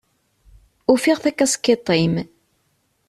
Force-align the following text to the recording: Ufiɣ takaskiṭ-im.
Ufiɣ 0.91 1.17
takaskiṭ-im. 1.23 2.15